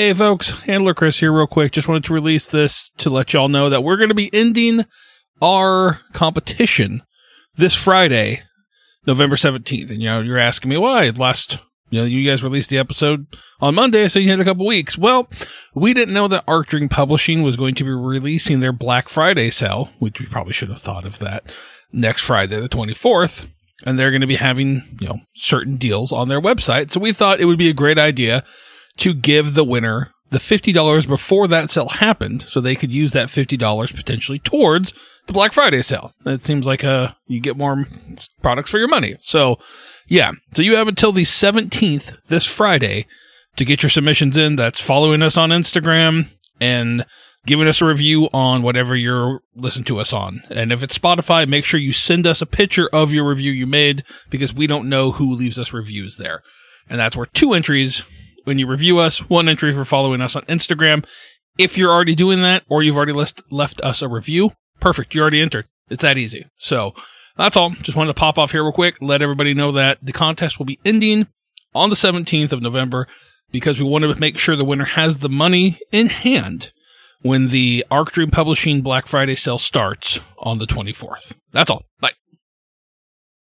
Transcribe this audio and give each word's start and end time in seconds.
Hey 0.00 0.14
folks, 0.14 0.62
Handler 0.62 0.94
Chris 0.94 1.20
here 1.20 1.30
real 1.30 1.46
quick. 1.46 1.72
Just 1.72 1.86
wanted 1.86 2.04
to 2.04 2.14
release 2.14 2.48
this 2.48 2.88
to 2.96 3.10
let 3.10 3.34
y'all 3.34 3.48
know 3.48 3.68
that 3.68 3.82
we're 3.84 3.98
going 3.98 4.08
to 4.08 4.14
be 4.14 4.32
ending 4.32 4.86
our 5.42 6.00
competition 6.14 7.02
this 7.56 7.74
Friday, 7.74 8.40
November 9.06 9.36
17th. 9.36 9.90
And 9.90 10.00
you 10.00 10.08
know, 10.08 10.22
you're 10.22 10.38
asking 10.38 10.70
me 10.70 10.78
why 10.78 11.10
last, 11.10 11.58
you 11.90 12.00
know, 12.00 12.06
you 12.06 12.26
guys 12.26 12.42
released 12.42 12.70
the 12.70 12.78
episode 12.78 13.26
on 13.60 13.74
Monday. 13.74 14.08
So 14.08 14.18
you 14.18 14.30
had 14.30 14.40
a 14.40 14.44
couple 14.44 14.66
weeks. 14.66 14.96
Well, 14.96 15.28
we 15.74 15.92
didn't 15.92 16.14
know 16.14 16.28
that 16.28 16.44
Arc 16.48 16.68
Dream 16.68 16.88
Publishing 16.88 17.42
was 17.42 17.56
going 17.56 17.74
to 17.74 17.84
be 17.84 17.90
releasing 17.90 18.60
their 18.60 18.72
Black 18.72 19.10
Friday 19.10 19.50
sale, 19.50 19.90
which 19.98 20.18
we 20.18 20.24
probably 20.24 20.54
should 20.54 20.70
have 20.70 20.80
thought 20.80 21.04
of 21.04 21.18
that 21.18 21.52
next 21.92 22.22
Friday, 22.22 22.58
the 22.58 22.70
24th. 22.70 23.48
And 23.84 23.98
they're 23.98 24.10
going 24.10 24.22
to 24.22 24.26
be 24.26 24.36
having, 24.36 24.96
you 24.98 25.08
know, 25.08 25.20
certain 25.34 25.76
deals 25.76 26.10
on 26.10 26.28
their 26.28 26.40
website. 26.40 26.90
So 26.90 27.00
we 27.00 27.12
thought 27.12 27.40
it 27.40 27.46
would 27.46 27.58
be 27.58 27.68
a 27.68 27.74
great 27.74 27.98
idea 27.98 28.44
to 29.00 29.14
give 29.14 29.54
the 29.54 29.64
winner 29.64 30.12
the 30.30 30.38
$50 30.38 31.08
before 31.08 31.48
that 31.48 31.70
sale 31.70 31.88
happened 31.88 32.42
so 32.42 32.60
they 32.60 32.76
could 32.76 32.92
use 32.92 33.12
that 33.12 33.28
$50 33.28 33.94
potentially 33.94 34.38
towards 34.38 34.94
the 35.26 35.32
Black 35.32 35.52
Friday 35.52 35.82
sale. 35.82 36.12
It 36.24 36.44
seems 36.44 36.66
like 36.66 36.84
uh 36.84 37.12
you 37.26 37.40
get 37.40 37.56
more 37.56 37.86
products 38.40 38.70
for 38.70 38.78
your 38.78 38.88
money. 38.88 39.16
So, 39.20 39.58
yeah. 40.06 40.32
So 40.54 40.62
you 40.62 40.76
have 40.76 40.88
until 40.88 41.12
the 41.12 41.22
17th 41.22 42.24
this 42.26 42.46
Friday 42.46 43.06
to 43.56 43.64
get 43.64 43.82
your 43.82 43.90
submissions 43.90 44.36
in. 44.36 44.56
That's 44.56 44.80
following 44.80 45.22
us 45.22 45.36
on 45.36 45.50
Instagram 45.50 46.30
and 46.60 47.04
giving 47.46 47.66
us 47.66 47.80
a 47.80 47.86
review 47.86 48.28
on 48.32 48.62
whatever 48.62 48.94
you're 48.94 49.40
listening 49.56 49.86
to 49.86 49.98
us 49.98 50.12
on. 50.12 50.42
And 50.50 50.72
if 50.72 50.82
it's 50.82 50.98
Spotify, 50.98 51.48
make 51.48 51.64
sure 51.64 51.80
you 51.80 51.92
send 51.92 52.26
us 52.26 52.42
a 52.42 52.46
picture 52.46 52.88
of 52.92 53.12
your 53.12 53.26
review 53.26 53.50
you 53.50 53.66
made 53.66 54.04
because 54.28 54.54
we 54.54 54.66
don't 54.66 54.88
know 54.88 55.12
who 55.12 55.34
leaves 55.34 55.58
us 55.58 55.72
reviews 55.72 56.18
there. 56.18 56.42
And 56.88 57.00
that's 57.00 57.16
where 57.16 57.26
two 57.26 57.52
entries 57.54 58.04
when 58.44 58.58
you 58.58 58.66
review 58.66 58.98
us, 58.98 59.28
one 59.28 59.48
entry 59.48 59.72
for 59.72 59.84
following 59.84 60.20
us 60.20 60.36
on 60.36 60.42
Instagram. 60.42 61.04
If 61.58 61.76
you're 61.76 61.92
already 61.92 62.14
doing 62.14 62.42
that 62.42 62.64
or 62.68 62.82
you've 62.82 62.96
already 62.96 63.12
list, 63.12 63.42
left 63.50 63.80
us 63.82 64.02
a 64.02 64.08
review, 64.08 64.52
perfect. 64.80 65.14
You 65.14 65.20
already 65.22 65.40
entered. 65.42 65.68
It's 65.88 66.02
that 66.02 66.18
easy. 66.18 66.46
So 66.58 66.94
that's 67.36 67.56
all. 67.56 67.70
Just 67.70 67.96
wanted 67.96 68.14
to 68.14 68.20
pop 68.20 68.38
off 68.38 68.52
here 68.52 68.62
real 68.62 68.72
quick, 68.72 68.96
let 69.00 69.22
everybody 69.22 69.54
know 69.54 69.72
that 69.72 69.98
the 70.02 70.12
contest 70.12 70.58
will 70.58 70.66
be 70.66 70.78
ending 70.84 71.26
on 71.74 71.90
the 71.90 71.96
17th 71.96 72.52
of 72.52 72.62
November 72.62 73.06
because 73.50 73.80
we 73.80 73.88
wanted 73.88 74.14
to 74.14 74.20
make 74.20 74.38
sure 74.38 74.56
the 74.56 74.64
winner 74.64 74.84
has 74.84 75.18
the 75.18 75.28
money 75.28 75.78
in 75.92 76.08
hand 76.08 76.72
when 77.22 77.48
the 77.48 77.84
Arc 77.90 78.12
Dream 78.12 78.30
Publishing 78.30 78.80
Black 78.80 79.06
Friday 79.06 79.34
sale 79.34 79.58
starts 79.58 80.20
on 80.38 80.58
the 80.58 80.66
24th. 80.66 81.34
That's 81.52 81.70
all. 81.70 81.84
Bye. 82.00 82.12